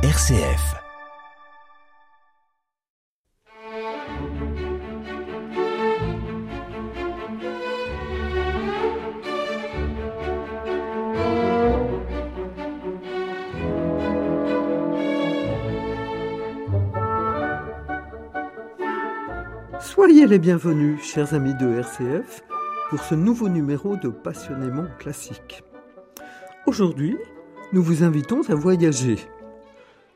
[0.00, 0.76] RCF.
[19.80, 22.44] Soyez les bienvenus, chers amis de RCF,
[22.90, 25.64] pour ce nouveau numéro de Passionnément classique.
[26.66, 27.18] Aujourd'hui,
[27.72, 29.18] nous vous invitons à voyager.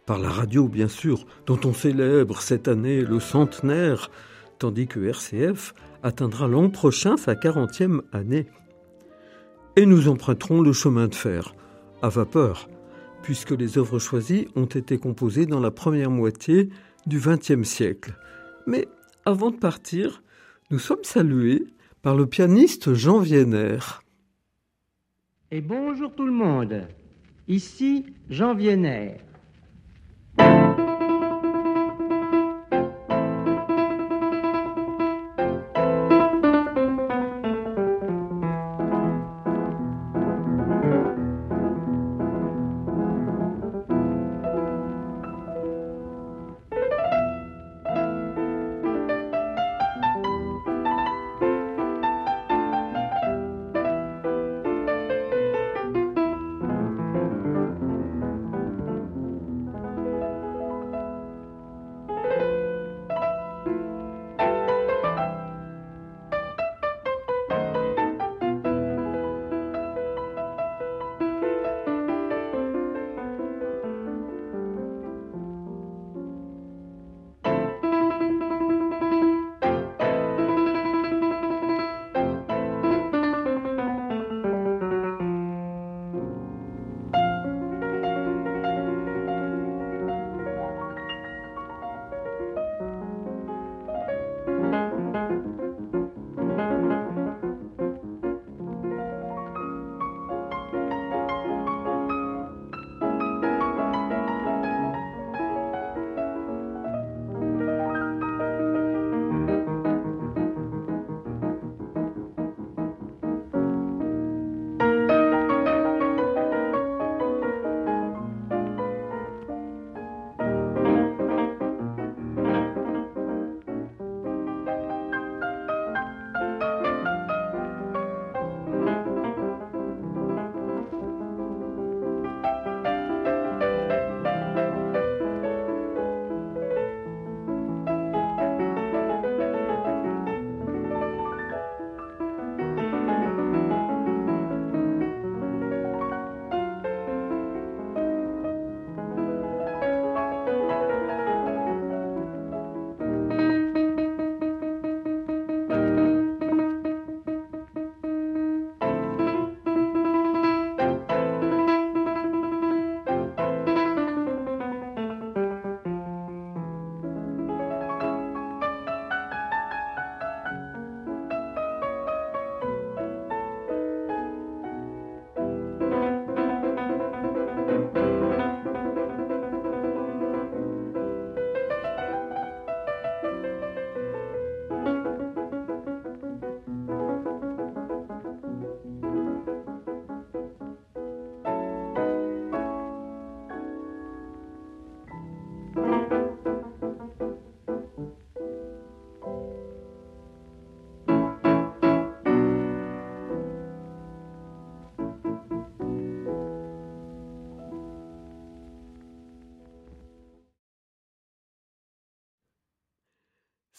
[0.06, 4.10] Par la radio, bien sûr, dont on célèbre cette année le centenaire,
[4.58, 8.46] tandis que RCF atteindra l'an prochain sa 40e année.
[9.76, 11.54] Et nous emprunterons le chemin de fer,
[12.02, 12.68] à vapeur,
[13.22, 16.68] puisque les œuvres choisies ont été composées dans la première moitié
[17.06, 18.14] du XXe siècle.
[18.66, 18.88] Mais
[19.24, 20.22] avant de partir,
[20.70, 21.64] nous sommes salués
[22.02, 23.78] par le pianiste Jean Vienner.
[25.52, 26.88] Et bonjour tout le monde.
[27.46, 29.18] Ici Jean Vienner.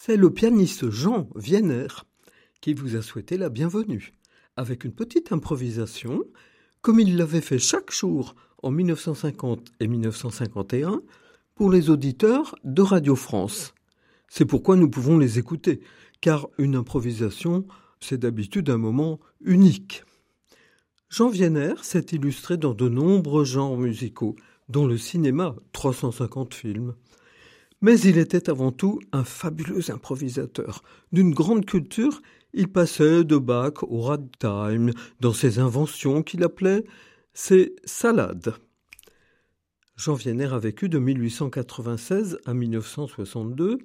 [0.05, 1.87] C'est le pianiste Jean Vienner
[2.59, 4.13] qui vous a souhaité la bienvenue,
[4.57, 6.25] avec une petite improvisation,
[6.81, 11.01] comme il l'avait fait chaque jour en 1950 et 1951
[11.55, 13.73] pour les auditeurs de Radio France.
[14.27, 15.79] C'est pourquoi nous pouvons les écouter,
[16.19, 17.65] car une improvisation,
[18.01, 20.03] c'est d'habitude un moment unique.
[21.07, 24.35] Jean Vienner s'est illustré dans de nombreux genres musicaux,
[24.67, 26.93] dont le cinéma, 350 films.
[27.83, 30.83] Mais il était avant tout un fabuleux improvisateur.
[31.11, 32.21] D'une grande culture,
[32.53, 36.85] il passait de Bach au ragtime dans ses inventions qu'il appelait
[37.33, 38.53] ses salades.
[39.97, 43.79] Jean Vienner a vécu de 1896 à 1962.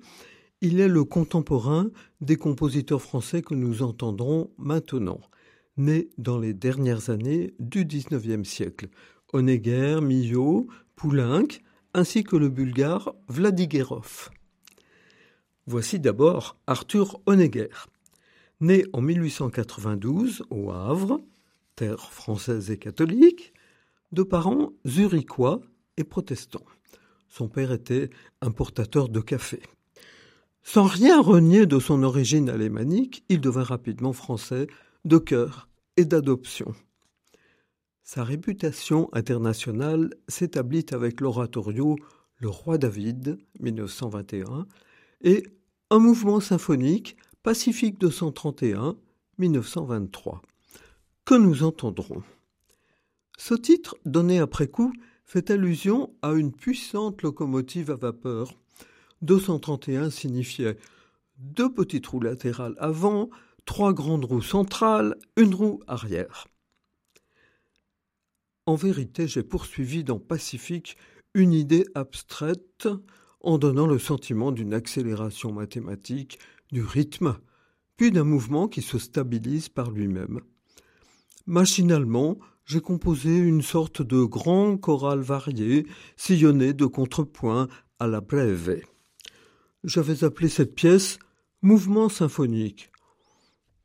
[0.61, 1.91] Il est le contemporain
[2.21, 5.21] des compositeurs français que nous entendrons maintenant,
[5.77, 8.91] nés dans les dernières années du XIXe siècle.
[9.33, 11.49] Honegger, Millot, Poulenc,
[11.94, 14.31] ainsi que le bulgare Vladigerov.
[15.67, 17.69] Voici d'abord Arthur Honegger.
[18.61, 21.20] Né en 1892 au Havre,
[21.76, 23.52] terre française et catholique,
[24.12, 25.61] de parents zurichois
[25.96, 26.64] et protestants.
[27.29, 29.61] Son père était importateur de café.
[30.62, 34.67] Sans rien renier de son origine alémanique, il devint rapidement français
[35.05, 36.75] de cœur et d'adoption.
[38.10, 41.99] Sa réputation internationale s'établit avec l'oratorio
[42.38, 44.66] Le Roi David, 1921,
[45.20, 45.43] et
[45.90, 48.96] un mouvement symphonique, Pacifique 231,
[49.37, 50.40] 1923,
[51.26, 52.22] que nous entendrons?
[53.37, 54.94] Ce titre, donné après coup,
[55.26, 58.54] fait allusion à une puissante locomotive à vapeur.
[59.20, 60.78] 231 signifiait
[61.37, 63.28] deux petites roues latérales avant,
[63.66, 66.46] trois grandes roues centrales, une roue arrière.
[68.69, 70.99] En vérité, j'ai poursuivi dans Pacifique
[71.32, 72.87] une idée abstraite
[73.41, 76.38] en donnant le sentiment d'une accélération mathématique
[76.70, 77.38] du rythme,
[77.97, 80.41] puis d'un mouvement qui se stabilise par lui-même.
[81.47, 85.87] Machinalement, j'ai composé une sorte de grand choral varié,
[86.19, 87.69] sillonné de contrepoints
[87.99, 88.82] à la brève.
[89.82, 91.19] J'avais appelé cette pièce
[91.62, 92.93] Mouvement symphonique.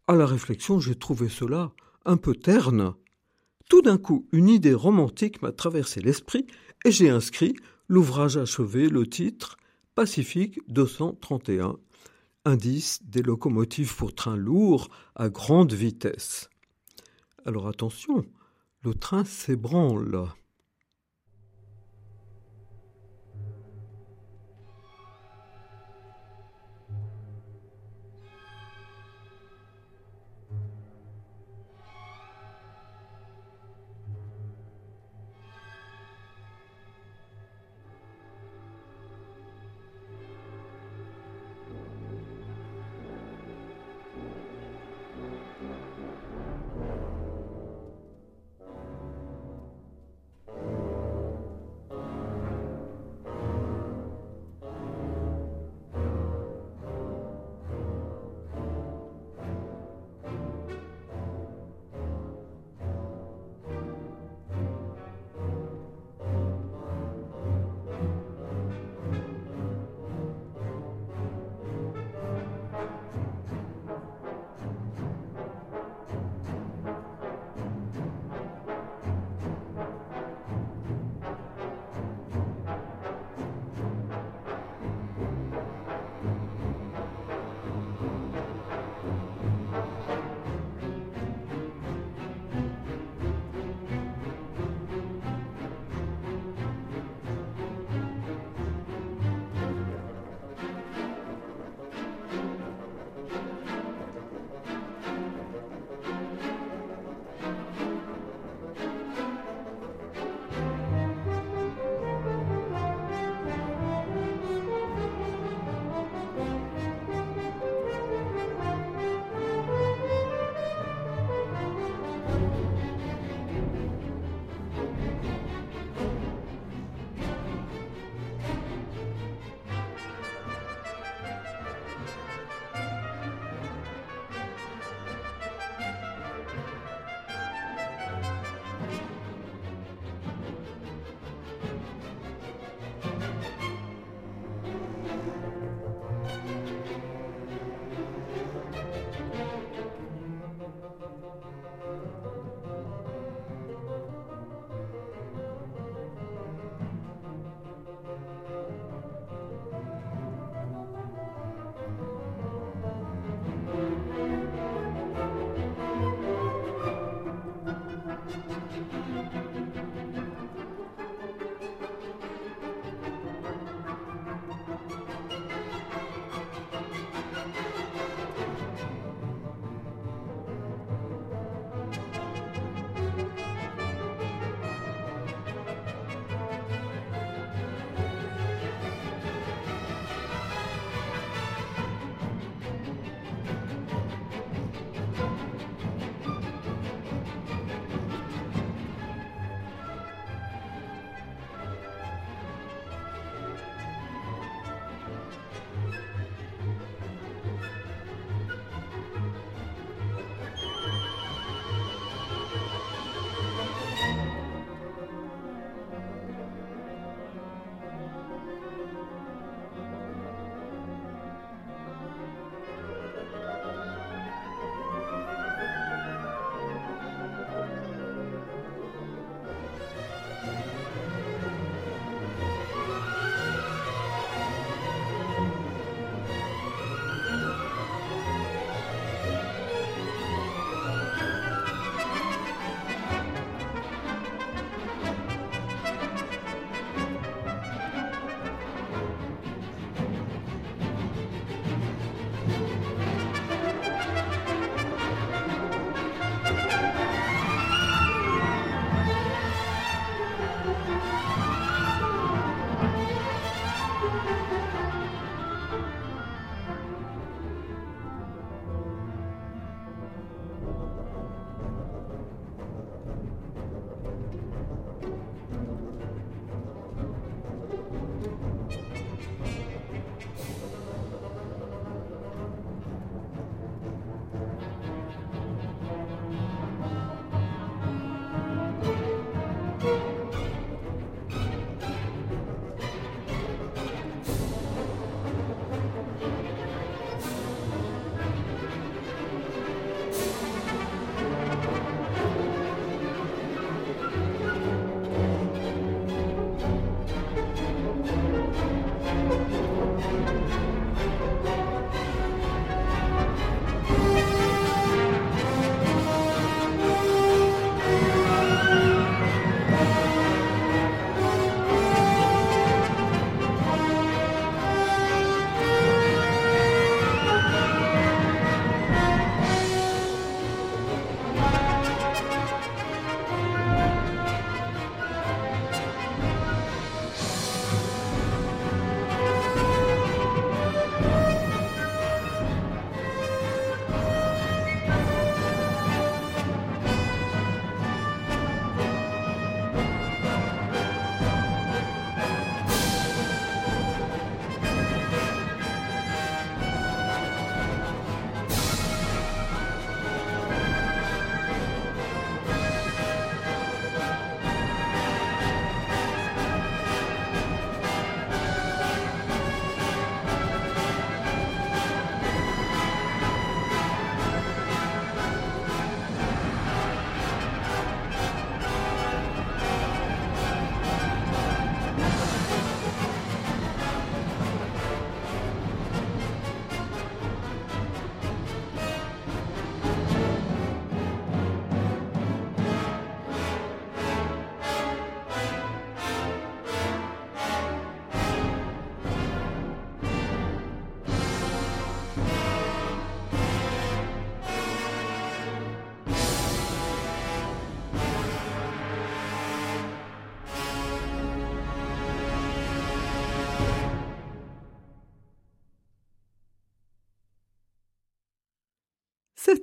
[0.07, 1.71] À la réflexion, j'ai trouvé cela
[2.03, 2.95] un peu terne.
[3.69, 6.45] Tout d'un coup, une idée romantique m'a traversé l'esprit
[6.85, 7.55] et j'ai inscrit
[7.87, 9.57] l'ouvrage achevé, le titre
[9.95, 11.77] Pacifique 231,
[12.45, 16.49] indice des locomotives pour trains lourds à grande vitesse.
[17.45, 18.25] Alors attention,
[18.83, 20.27] le train s'ébranle.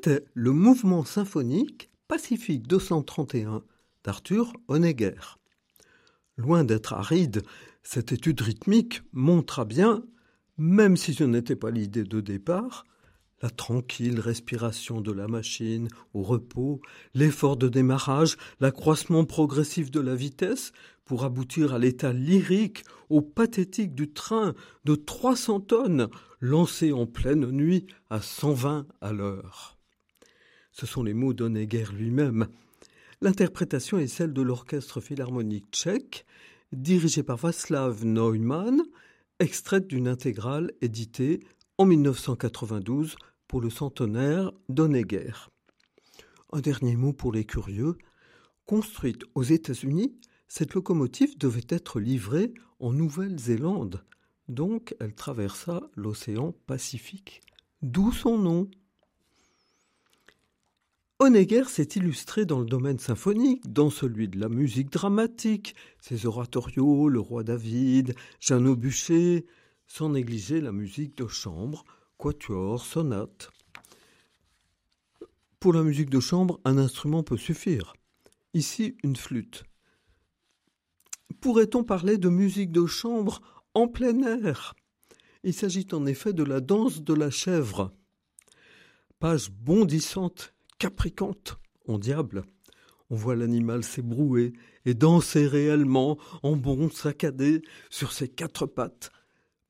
[0.02, 3.62] C'était le mouvement symphonique Pacifique 231
[4.02, 5.36] d'Arthur Honegger.
[6.38, 7.42] Loin d'être aride,
[7.82, 10.02] cette étude rythmique montre bien,
[10.56, 12.84] même si ce n'était pas l'idée de départ,
[13.42, 16.80] la tranquille respiration de la machine au repos,
[17.12, 20.72] l'effort de démarrage, l'accroissement progressif de la vitesse
[21.04, 24.54] pour aboutir à l'état lyrique, au pathétique du train
[24.86, 26.08] de 300 tonnes
[26.40, 29.76] lancé en pleine nuit à 120 à l'heure.
[30.80, 32.48] Ce sont les mots d'Onegger lui-même.
[33.20, 36.24] L'interprétation est celle de l'orchestre philharmonique tchèque,
[36.72, 38.80] dirigé par Václav Neumann,
[39.40, 41.40] extraite d'une intégrale éditée
[41.76, 45.50] en 1992 pour le centenaire d'Onegger.
[46.50, 47.98] Un dernier mot pour les curieux.
[48.64, 50.18] Construite aux États-Unis,
[50.48, 54.02] cette locomotive devait être livrée en Nouvelle-Zélande,
[54.48, 57.42] donc elle traversa l'océan Pacifique,
[57.82, 58.70] d'où son nom.
[61.22, 67.10] Honegger s'est illustré dans le domaine symphonique, dans celui de la musique dramatique, ses oratorios,
[67.10, 69.44] Le Roi David, Jeannot Bûcher,
[69.86, 71.84] sans négliger la musique de chambre,
[72.16, 73.50] quatuor, sonate.
[75.58, 77.92] Pour la musique de chambre, un instrument peut suffire.
[78.54, 79.64] Ici, une flûte.
[81.42, 83.42] Pourrait-on parler de musique de chambre
[83.74, 84.74] en plein air?
[85.44, 87.92] Il s'agit en effet de la danse de la chèvre.
[89.18, 92.42] Page bondissante, capricante, en diable.
[93.10, 94.54] On voit l'animal s'ébrouer
[94.86, 97.60] et danser réellement en bond saccadé
[97.90, 99.12] sur ses quatre pattes.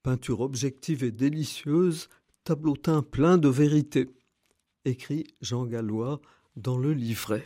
[0.02, 2.08] Peinture objective et délicieuse,
[2.44, 4.08] tableautin plein de vérité,
[4.84, 6.20] écrit Jean Gallois
[6.56, 7.44] dans le livret.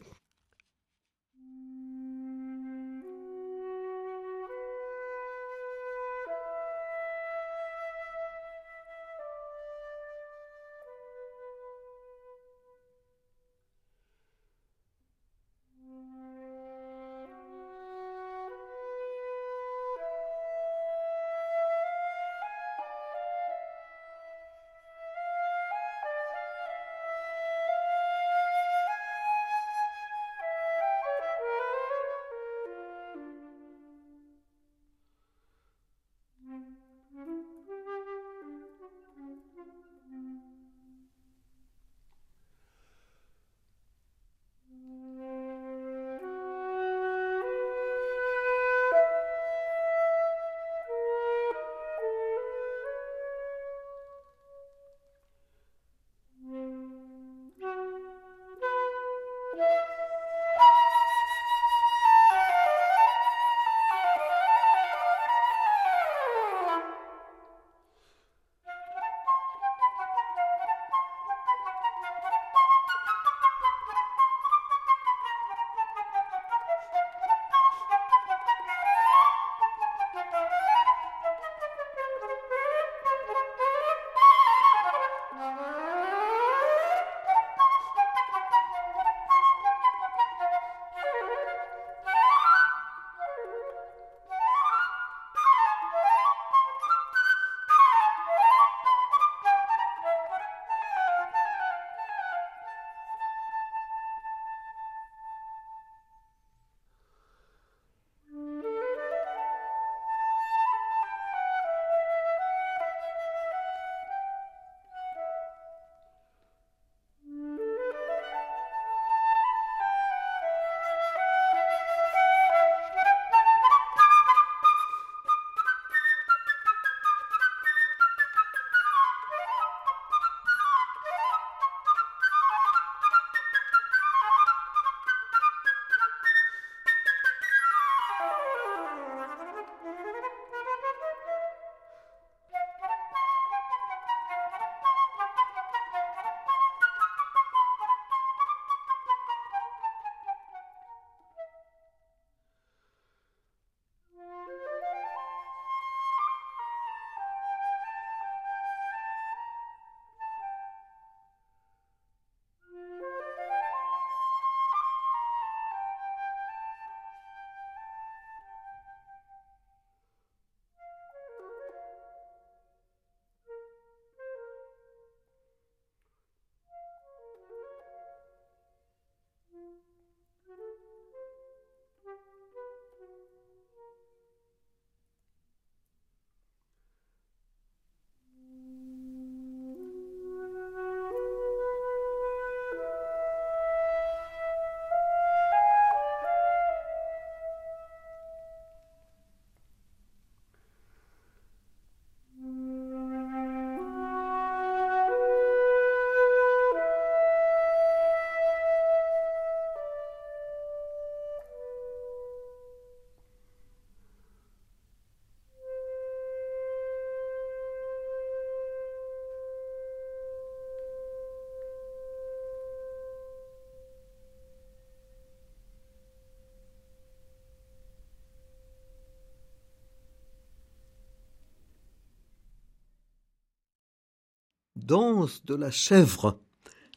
[234.85, 236.41] Danse de la chèvre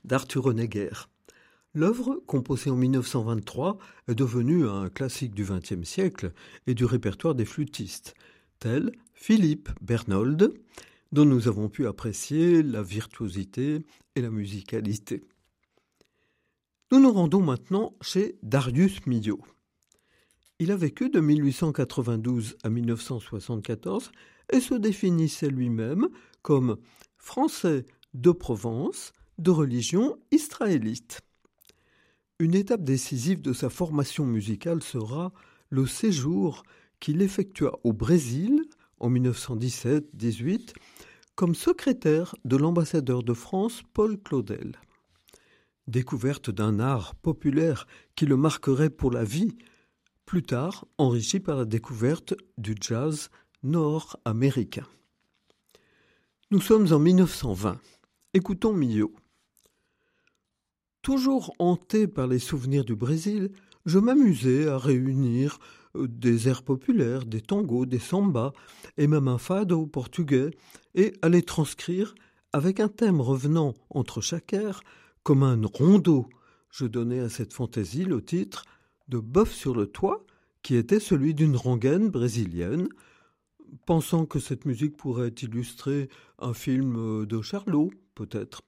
[0.04, 0.91] d'Arthur Honegger.
[1.73, 6.34] L'œuvre, composée en 1923, est devenue un classique du XXe siècle
[6.65, 8.13] et du répertoire des flûtistes,
[8.60, 10.54] tels Philippe Bernold,
[11.13, 15.23] dont nous avons pu apprécier la virtuosité et la musicalité.
[16.91, 19.43] Nous nous rendons maintenant chez Darius Milhaud.
[20.60, 24.12] Il a vécu de 1892 à 1974
[24.52, 26.08] et se définissait lui-même
[26.41, 26.78] comme
[27.28, 31.20] français de Provence, de religion israélite.
[32.40, 35.34] Une étape décisive de sa formation musicale sera
[35.70, 36.63] le séjour
[37.02, 38.63] qu'il effectua au Brésil
[39.02, 40.74] en 1917-18
[41.36, 44.80] comme secrétaire de l'ambassadeur de France Paul Claudel.
[45.88, 49.58] Découverte d'un art populaire qui le marquerait pour la vie,
[50.26, 53.30] plus tard enrichi par la découverte du jazz
[53.63, 54.88] nord-américain.
[56.50, 57.78] Nous sommes en 1920.
[58.34, 59.14] Écoutons Millau.
[61.02, 63.52] Toujours hanté par les souvenirs du Brésil,
[63.86, 65.60] je m'amusais à réunir
[65.98, 68.54] euh, des airs populaires, des tangos, des sambas,
[68.96, 70.52] et même un fado portugais,
[70.96, 72.16] et à les transcrire
[72.54, 74.80] avec un thème revenant entre chaque air
[75.24, 76.30] comme un rondeau.
[76.72, 78.64] Je donnais à cette fantaisie le titre
[79.10, 80.26] de Bœuf sur le toit,
[80.64, 82.88] qui était celui d'une rengaine brésilienne,
[83.86, 88.62] pensant que cette musique pourrait illustrer un film euh, de Charlot, peut-être.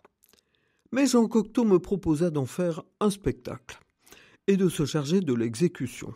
[0.92, 3.80] Mais Jean Cocteau me proposa d'en faire un spectacle
[4.48, 6.14] et de se charger de l'exécution.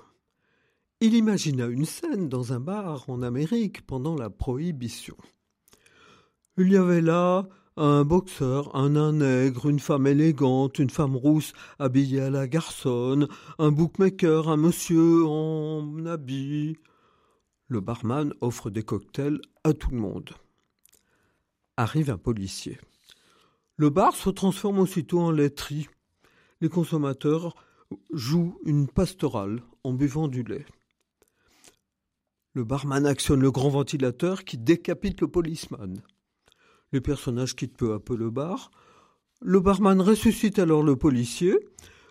[1.00, 5.18] Il imagina une scène dans un bar en Amérique pendant la Prohibition.
[6.58, 11.54] Il y avait là un boxeur, un nain nègre, une femme élégante, une femme rousse
[11.80, 13.28] habillée à la garçonne,
[13.60, 16.78] un bookmaker, un monsieur en habit.
[17.68, 20.32] Le barman offre des cocktails à tout le monde.
[21.78, 22.80] Arrive un policier.
[23.78, 25.88] Le bar se transforme aussitôt en laiterie.
[26.62, 27.56] Les consommateurs
[28.12, 30.66] jouent une pastorale en buvant du lait.
[32.54, 36.04] Le barman actionne le grand ventilateur qui décapite le policeman.
[36.92, 38.70] Les personnages quittent peu à peu le bar.
[39.42, 41.58] Le barman ressuscite alors le policier,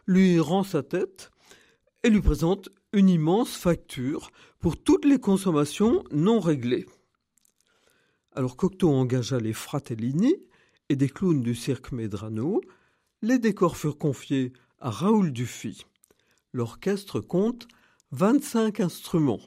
[0.07, 1.31] lui rend sa tête
[2.03, 6.87] et lui présente une immense facture pour toutes les consommations non réglées.
[8.33, 10.35] Alors Cocteau engagea les Fratellini
[10.89, 12.61] et des clowns du cirque Medrano.
[13.23, 15.85] Les décors furent confiés à Raoul Dufy.
[16.53, 17.69] L'orchestre compte
[18.11, 19.41] 25 instruments.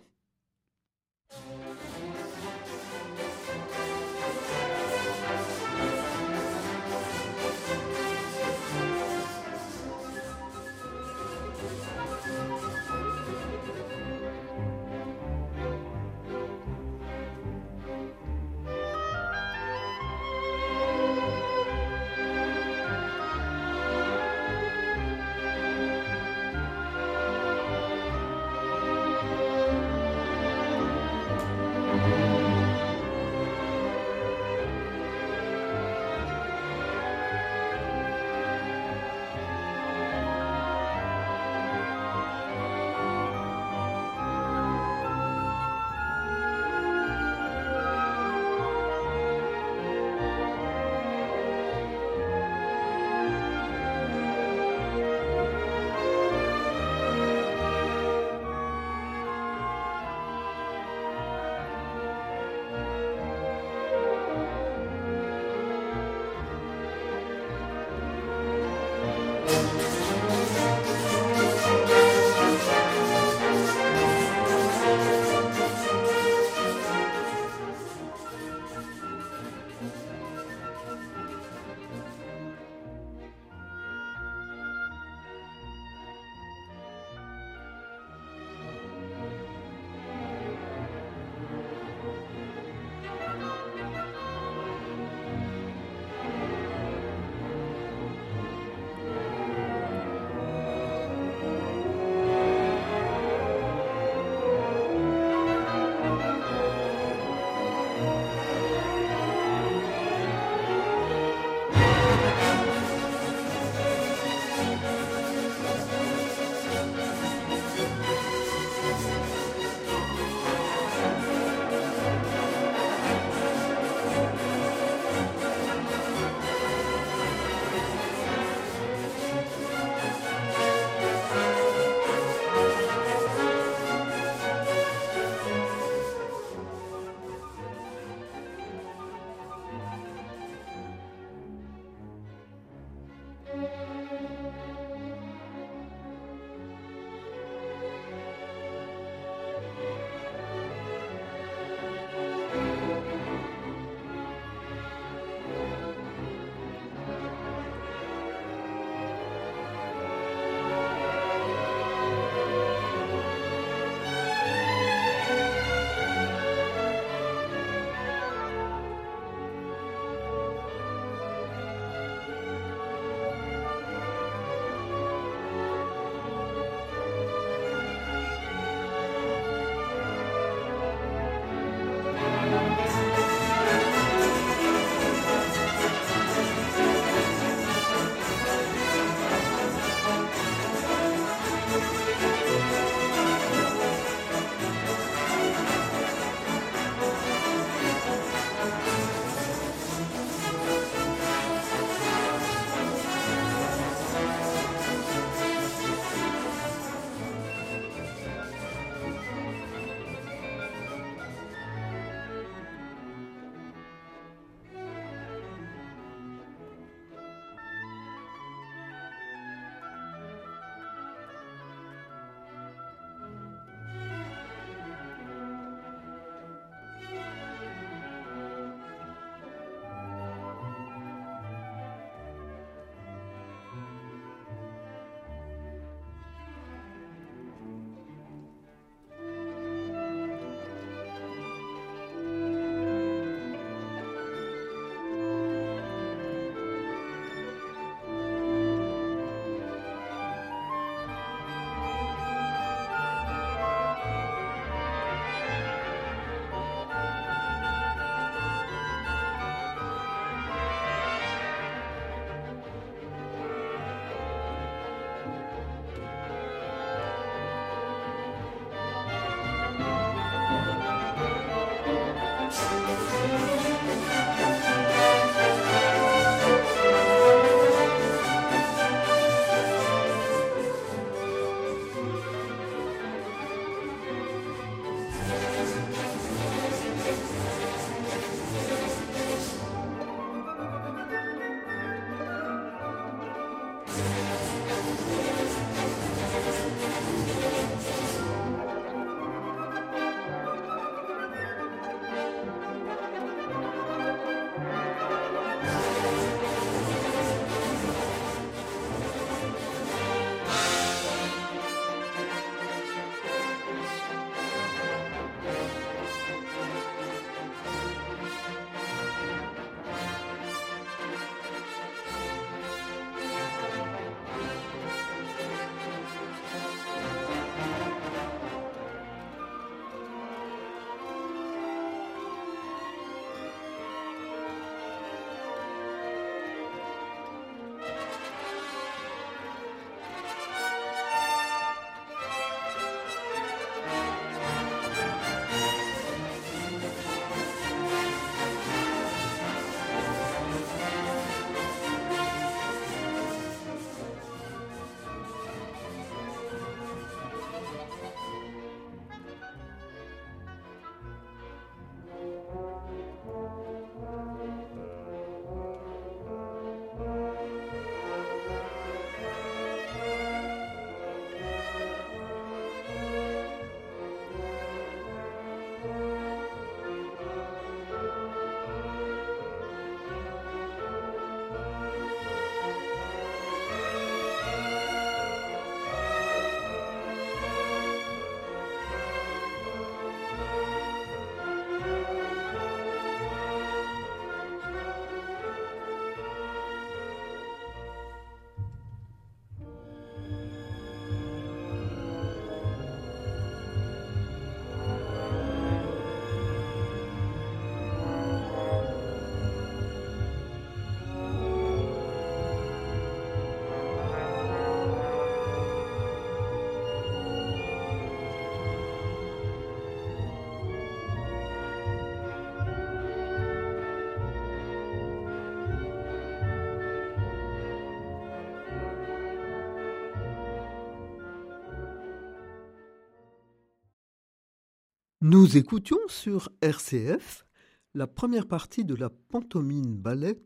[435.27, 437.47] Nous écoutions sur RCF
[437.95, 440.39] la première partie de la pantomime ballet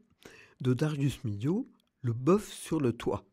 [0.61, 1.67] de Darius Milhaud,
[1.99, 3.25] Le bœuf sur le toit,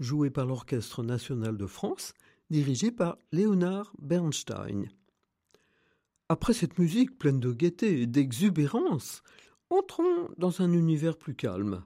[0.00, 2.14] joué par l'Orchestre national de France,
[2.48, 4.88] dirigé par Léonard Bernstein.
[6.30, 9.22] Après cette musique pleine de gaieté et d'exubérance,
[9.68, 11.84] entrons dans un univers plus calme,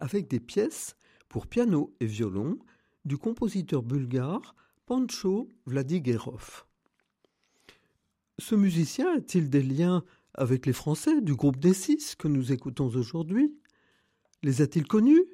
[0.00, 0.96] avec des pièces
[1.28, 2.58] pour piano et violon
[3.04, 4.54] du compositeur bulgare
[4.86, 6.64] Pancho Vladigerov.
[8.42, 10.02] Ce musicien a-t-il des liens
[10.34, 13.56] avec les Français du groupe des six que nous écoutons aujourd'hui?
[14.42, 15.24] Les a-t-il connus?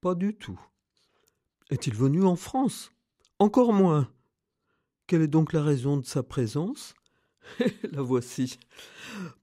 [0.00, 0.58] Pas du tout.
[1.68, 2.90] Est-il venu en France?
[3.38, 4.10] Encore moins.
[5.06, 6.94] Quelle est donc la raison de sa présence?
[7.92, 8.58] La voici.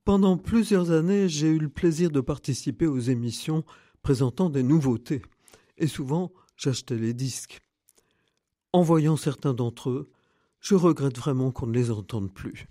[0.04, 3.64] Pendant plusieurs années, j'ai eu le plaisir de participer aux émissions
[4.02, 5.22] présentant des nouveautés,
[5.78, 7.62] et souvent j'achetais les disques.
[8.74, 10.10] En voyant certains d'entre eux,
[10.60, 12.68] je regrette vraiment qu'on ne les entende plus.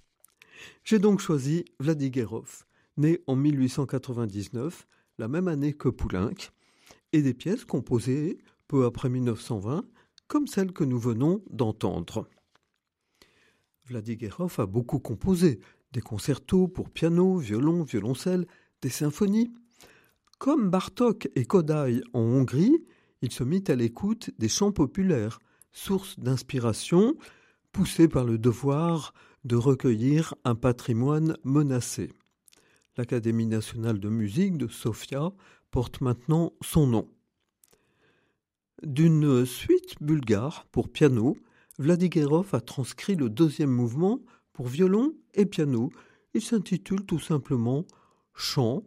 [0.85, 2.65] J'ai donc choisi Vladigerov,
[2.97, 4.87] né en 1899,
[5.19, 6.51] la même année que Poulenc,
[7.13, 9.85] et des pièces composées peu après 1920,
[10.27, 12.29] comme celle que nous venons d'entendre.
[13.87, 15.61] Vladigerov a beaucoup composé,
[15.93, 18.47] des concertos pour piano, violon, violoncelle,
[18.83, 19.53] des symphonies.
[20.39, 22.85] Comme Bartok et Kodály en Hongrie,
[23.23, 25.39] il se mit à l'écoute des chants populaires,
[25.73, 27.17] source d'inspiration,
[27.73, 32.13] poussé par le devoir de recueillir un patrimoine menacé.
[32.97, 35.33] L'Académie nationale de musique de Sofia
[35.71, 37.09] porte maintenant son nom.
[38.83, 41.37] D'une suite bulgare pour piano,
[41.79, 44.21] Vladigerov a transcrit le deuxième mouvement
[44.53, 45.91] pour violon et piano.
[46.35, 47.87] Il s'intitule tout simplement
[48.35, 48.85] Chant.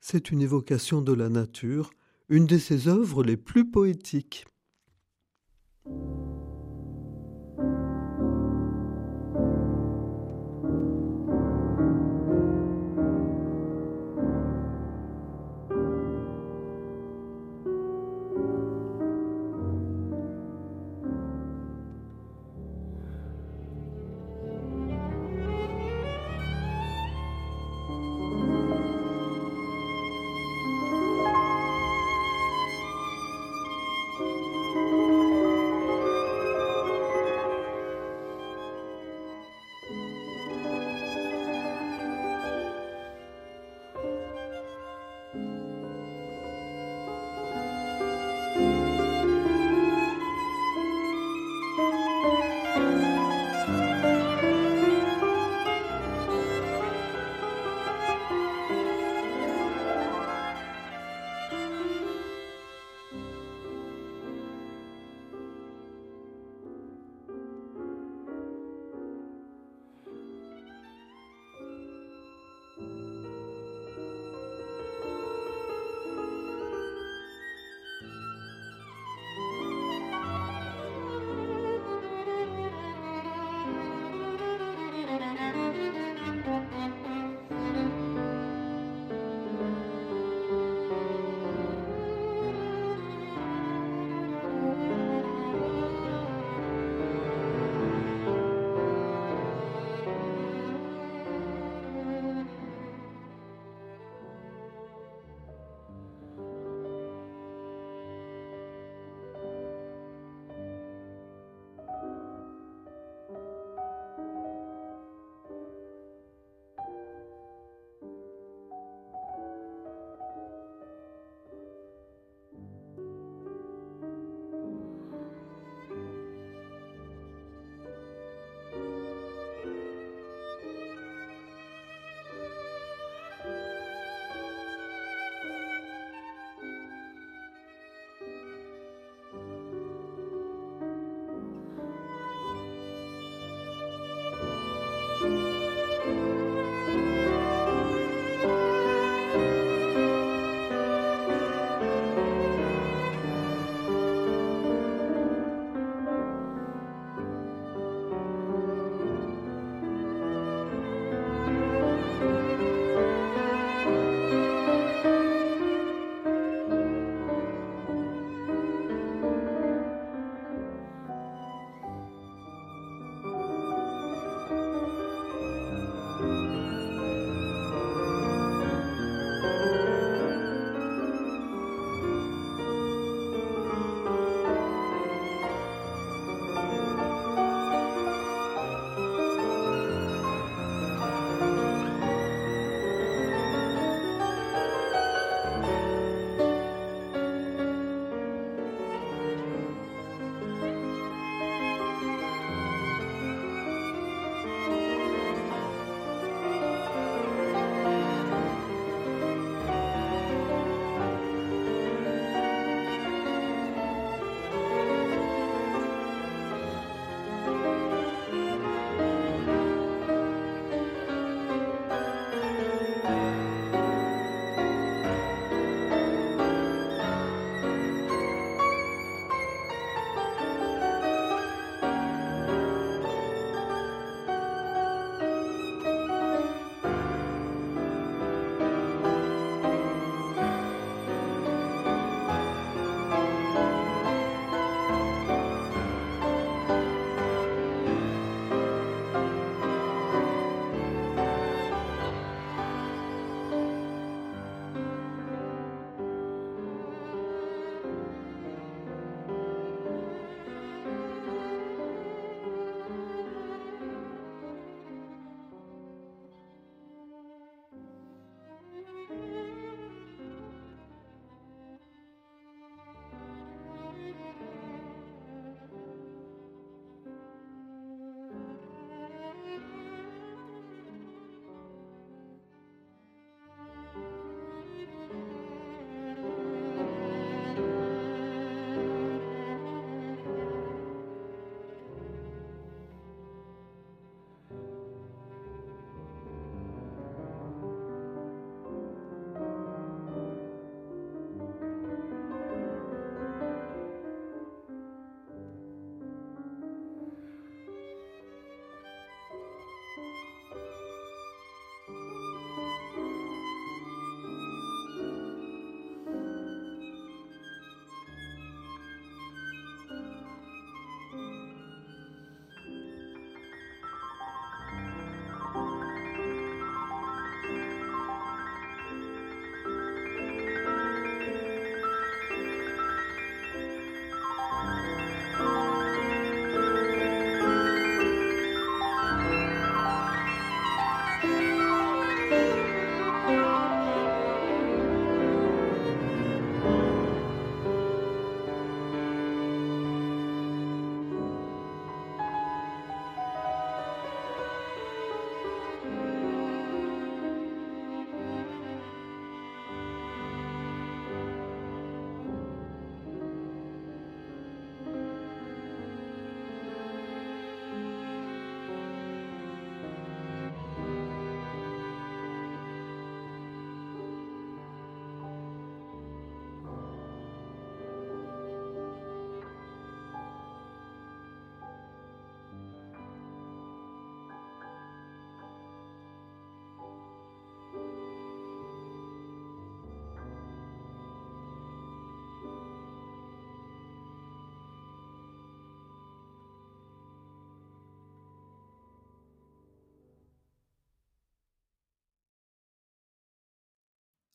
[0.00, 1.90] C'est une évocation de la nature,
[2.28, 4.46] une de ses œuvres les plus poétiques.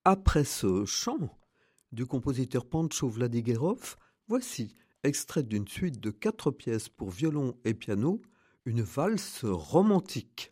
[0.06, 1.38] Après ce chant
[1.92, 3.98] du compositeur Pancho Vladigerov,
[4.28, 8.22] voici, extrait d'une suite de quatre pièces pour violon et piano,
[8.66, 10.52] une valse romantique.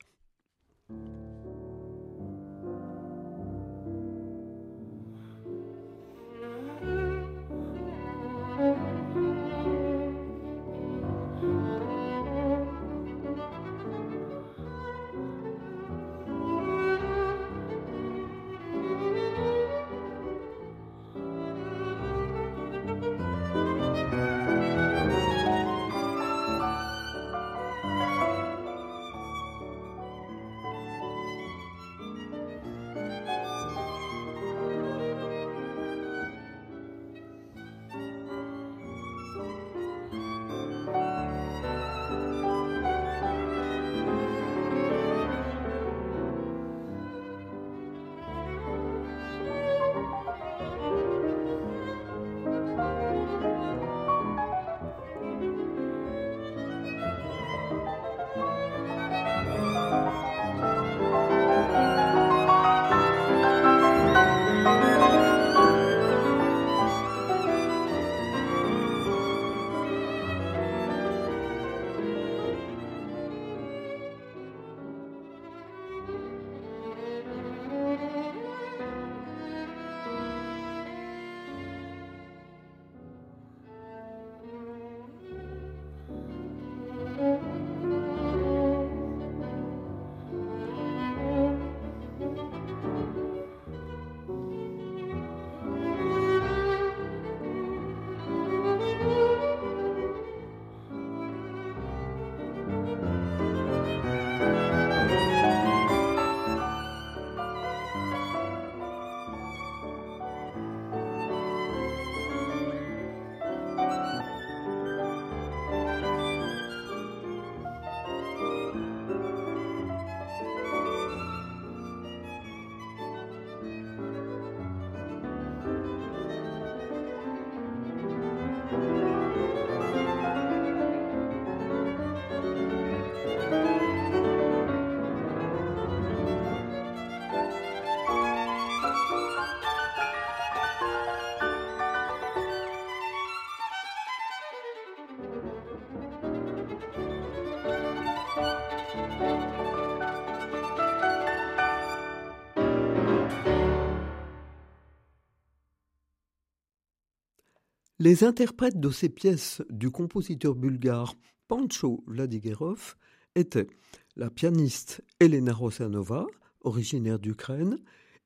[158.07, 161.15] Les interprètes de ces pièces du compositeur bulgare
[161.49, 162.95] Pancho Vladigerov
[163.35, 163.67] étaient
[164.15, 166.25] la pianiste Elena Rosanova,
[166.61, 167.77] originaire d'Ukraine,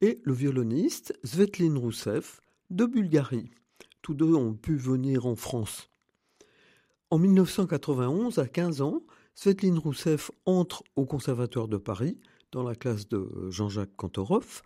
[0.01, 3.49] et le violoniste Svetlin Rousseff de Bulgarie.
[4.03, 5.89] Tous deux ont pu venir en France.
[7.09, 9.01] En 1991, à 15 ans,
[9.33, 12.19] Svetlin Rousseff entre au Conservatoire de Paris,
[12.51, 14.61] dans la classe de Jean-Jacques Kantorov.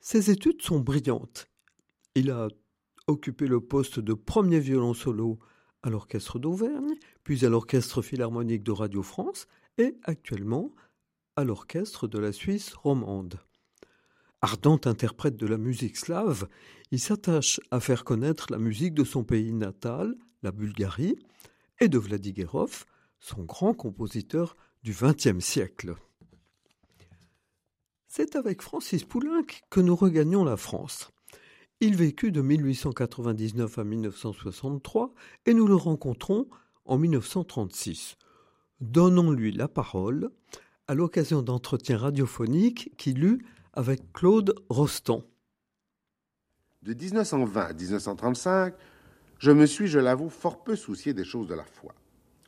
[0.00, 1.50] Ses études sont brillantes.
[2.14, 2.48] Il a
[3.08, 5.38] occupé le poste de premier violon solo
[5.82, 6.94] à l'Orchestre d'Auvergne,
[7.24, 9.48] puis à l'Orchestre philharmonique de Radio France
[9.78, 10.74] et actuellement
[11.36, 13.40] à l'Orchestre de la Suisse romande.
[14.40, 16.48] Ardent interprète de la musique slave,
[16.90, 21.16] il s'attache à faire connaître la musique de son pays natal, la Bulgarie,
[21.80, 22.84] et de Vladigerov,
[23.18, 25.94] son grand compositeur du XXe siècle.
[28.06, 31.10] C'est avec Francis Poulenc que nous regagnons la France.
[31.80, 35.14] Il vécut de 1899 à 1963
[35.46, 36.48] et nous le rencontrons
[36.84, 38.16] en 1936.
[38.80, 40.30] Donnons-lui la parole
[40.88, 45.22] à l'occasion d'entretiens radiophoniques qu'il eut avec Claude Rostand.
[46.82, 48.74] De 1920 à 1935,
[49.38, 51.94] je me suis, je l'avoue, fort peu soucié des choses de la foi.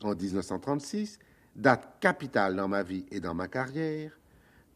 [0.03, 1.19] En 1936,
[1.55, 4.11] date capitale dans ma vie et dans ma carrière,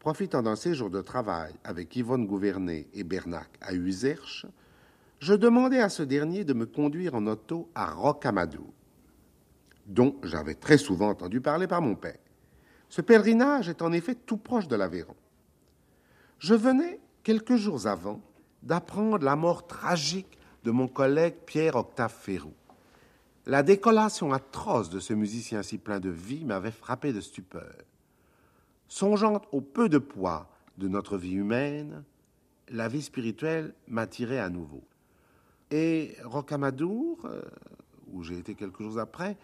[0.06, 4.46] Profitant d'un séjour de travail avec Yvonne Gouvernet et Bernac à Userche,
[5.18, 8.72] je demandai à ce dernier de me conduire en auto à Rocamadour,
[9.84, 12.20] dont j'avais très souvent entendu parler par mon père.
[12.88, 15.16] Ce pèlerinage est en effet tout proche de l'Aveyron.
[16.38, 18.20] Je venais, quelques jours avant,
[18.62, 22.54] d'apprendre la mort tragique de mon collègue Pierre-Octave Ferrou.
[23.44, 27.74] La décollation atroce de ce musicien si plein de vie m'avait frappé de stupeur.
[28.88, 32.04] Songeant au peu de poids de notre vie humaine,
[32.68, 34.82] la vie spirituelle m'attirait à nouveau.
[35.70, 37.42] Et Rocamadour, euh,
[38.12, 39.36] où j'ai été quelques jours après,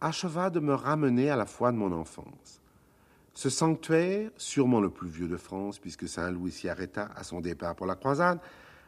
[0.00, 2.60] acheva de me ramener à la foi de mon enfance.
[3.34, 7.40] Ce sanctuaire, sûrement le plus vieux de France, puisque Saint Louis s'y arrêta à son
[7.40, 8.40] départ pour la croisade,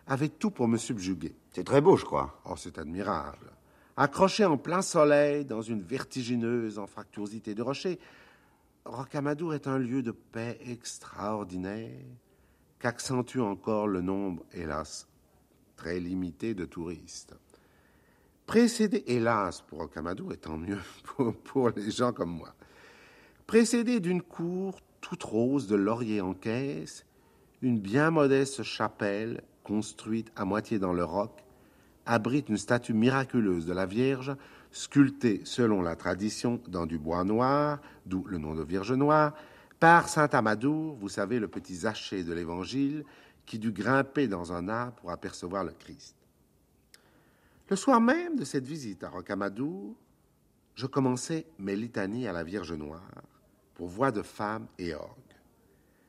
[0.06, 1.34] avait tout pour me subjuguer.
[1.52, 2.40] C'est très beau, je crois.
[2.44, 3.52] Oh, c'est admirable.
[3.96, 7.98] Accroché en plein soleil dans une vertigineuse anfractuosité de rochers,
[8.84, 12.04] Rocamadour est un lieu de paix extraordinaire
[12.78, 15.08] qu'accentue encore le nombre, hélas,
[15.76, 17.34] très limité de touristes.
[18.46, 20.80] Précédé, hélas, pour Rocamadour, et tant mieux
[21.44, 22.54] pour, les gens comme moi,
[23.46, 27.06] précédé d'une cour toute rose de laurier en caisse,
[27.60, 31.44] une bien modeste chapelle construite à moitié dans le roc
[32.06, 34.34] abrite une statue miraculeuse de la Vierge,
[34.72, 39.34] sculptée selon la tradition dans du bois noir, d'où le nom de Vierge noire,
[39.78, 43.04] par saint Amadour, vous savez, le petit zaché de l'Évangile,
[43.46, 46.16] qui dut grimper dans un arbre pour apercevoir le Christ.
[47.68, 49.94] Le soir même de cette visite à Rocamadour,
[50.74, 53.22] je commençais mes litanies à la Vierge noire,
[53.74, 55.18] pour voix de femme et orgue.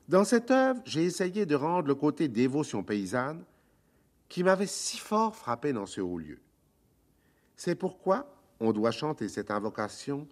[0.07, 3.43] Dans cette œuvre, j'ai essayé de rendre le côté dévotion paysanne
[4.30, 6.39] qui m'avait si fort frappé dans ce haut lieu.
[7.55, 10.28] C'est pourquoi on doit chanter cette invocation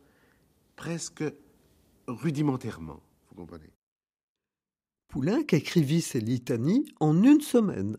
[0.75, 1.23] presque
[2.07, 3.71] rudimentairement, vous comprenez.
[5.07, 7.97] Poulenc écrivit ses litanies en une semaine.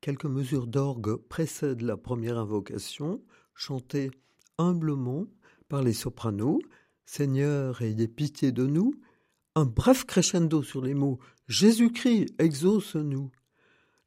[0.00, 3.22] Quelques mesures d'orgue précèdent la première invocation,
[3.54, 4.10] chantée
[4.58, 5.26] humblement
[5.68, 6.60] par les sopranos.
[7.06, 8.94] Seigneur, ayez pitié de nous.
[9.54, 13.30] Un bref crescendo sur les mots Jésus-Christ, exauce-nous.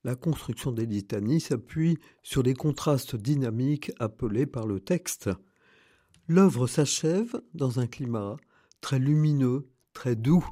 [0.08, 5.30] La construction des litanies s'appuie sur les contrastes dynamiques appelés par le texte.
[6.30, 8.38] L'œuvre s'achève dans un climat
[8.80, 10.48] très lumineux, très doux.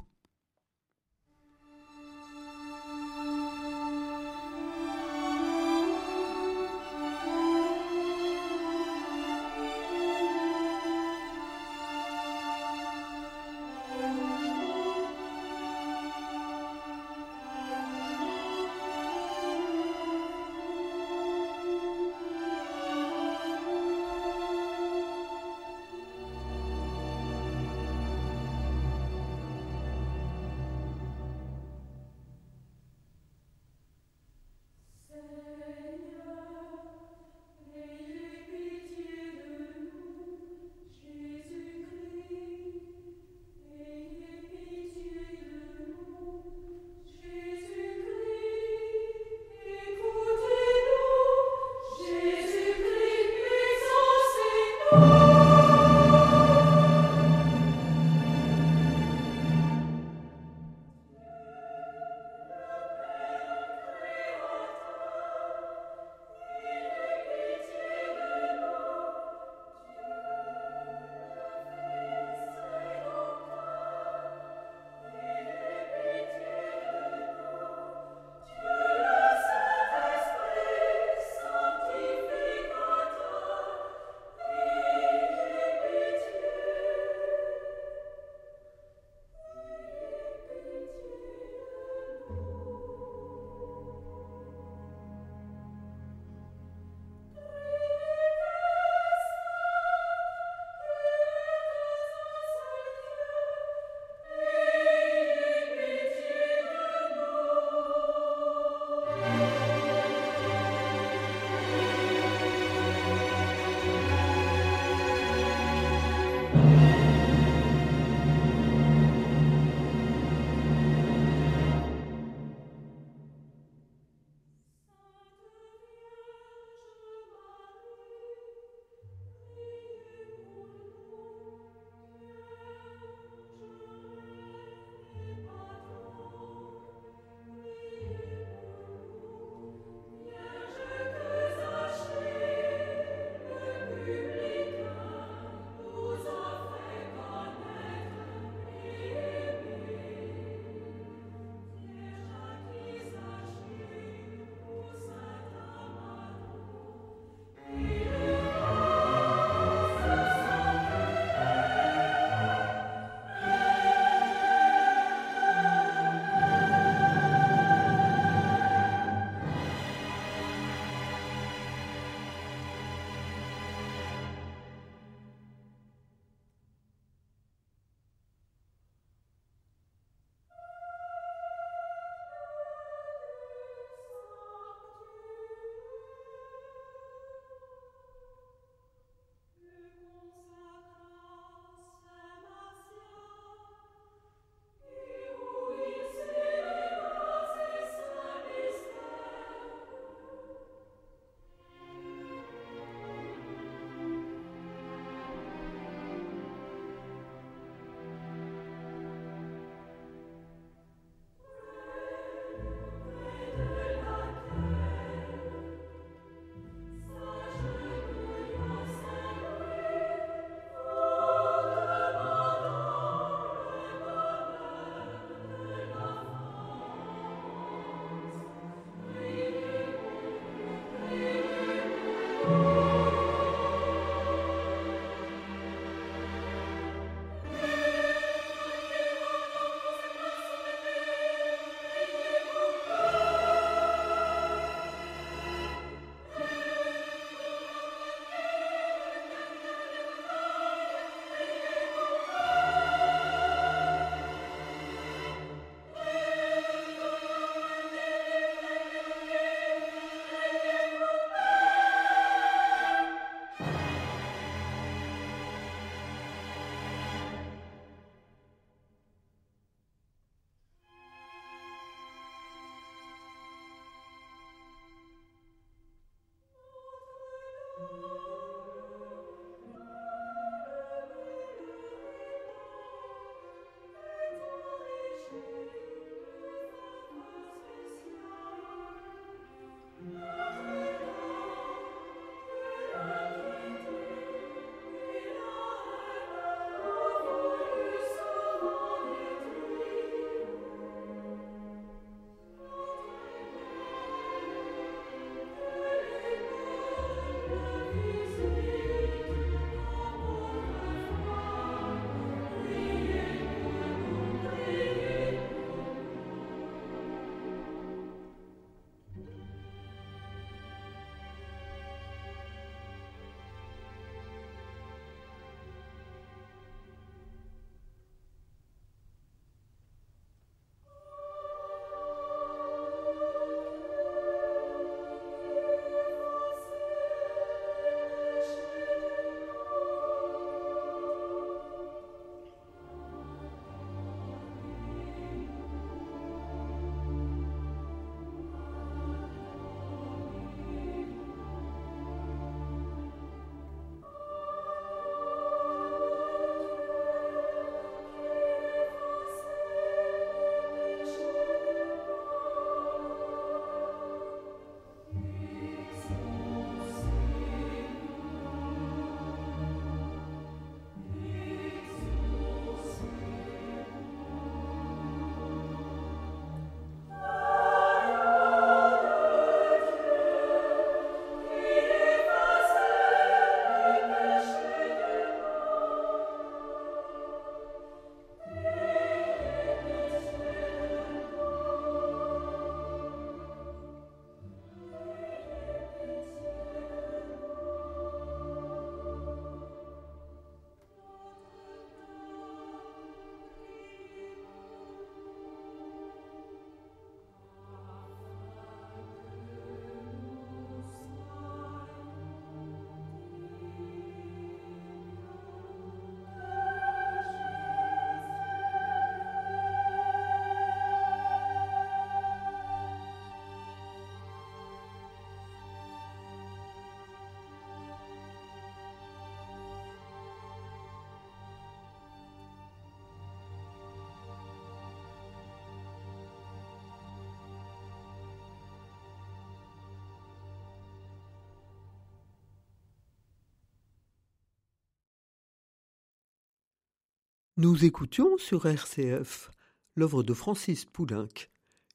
[447.58, 449.50] Nous écoutions sur RCF
[449.94, 451.48] l'œuvre de Francis Poulenc,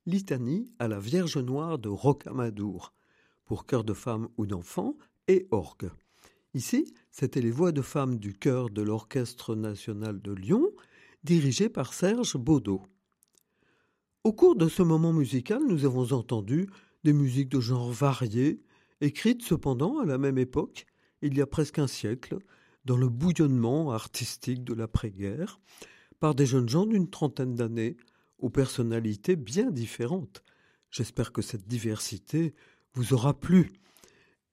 [0.08, 2.96] Litanie à la Vierge Noire de Rocamadour,
[3.46, 4.98] pour chœur de femmes ou d'enfants
[5.28, 5.92] et orgue.
[6.56, 10.68] Ici, c'étaient les voix de femmes du chœur de l'Orchestre national de Lyon,
[11.24, 12.82] dirigé par Serge Baudot.
[14.24, 16.72] Au cours de ce moment musical, nous avons entendu
[17.04, 18.64] des musiques de genre variés,
[19.00, 20.88] écrites cependant à la même époque,
[21.22, 22.40] il y a presque un siècle,
[22.86, 25.60] dans le bouillonnement artistique de l'après-guerre,
[26.20, 27.98] par des jeunes gens d'une trentaine d'années,
[28.40, 30.44] aux personnalités bien différentes.
[30.90, 32.54] J'espère que cette diversité
[32.94, 33.72] vous aura plu.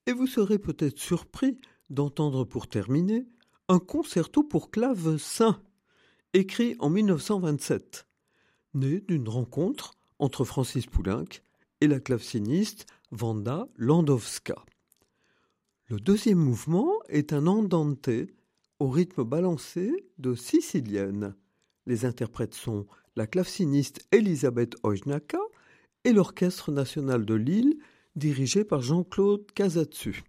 [0.07, 1.59] Et vous serez peut-être surpris
[1.91, 3.27] d'entendre pour terminer
[3.69, 5.63] un concerto pour clave saint,
[6.33, 8.07] écrit en 1927,
[8.75, 11.43] né d'une rencontre entre Francis Poulenc
[11.81, 14.65] et la claveciniste Wanda Landowska.
[15.91, 18.11] Le deuxième mouvement est un andante
[18.79, 21.35] au rythme balancé de sicilienne.
[21.87, 22.87] Les interprètes sont
[23.17, 25.39] la claveciniste Elisabeth Ojnaka
[26.05, 27.79] et l'Orchestre national de Lille
[28.17, 30.25] dirigé par Jean-Claude Casatsu.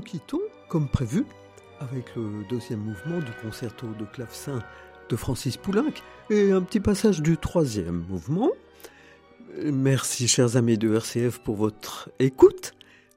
[0.00, 0.40] Nous quittons,
[0.70, 1.26] comme prévu,
[1.78, 4.62] avec le deuxième mouvement du concerto de clavecin
[5.10, 5.92] de Francis Poulenc
[6.30, 8.48] et un petit passage du troisième mouvement.
[9.62, 12.72] Merci, chers amis de RCF, pour votre écoute.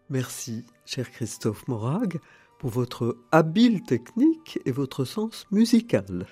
[0.09, 2.19] Merci, cher Christophe Morag,
[2.59, 6.25] pour votre habile technique et votre sens musical.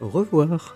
[0.00, 0.74] Au revoir.